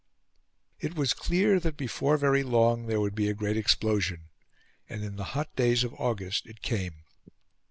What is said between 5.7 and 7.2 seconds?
of August it came.